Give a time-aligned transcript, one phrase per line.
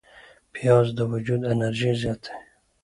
[0.53, 2.31] پیاز د وجود انرژي زیاتوي